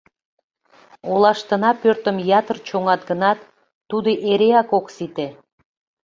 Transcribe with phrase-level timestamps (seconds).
[1.11, 3.39] Олаштына пӧртым ятыр чоҥат гынат,
[3.89, 5.27] тудо эреак ок сите.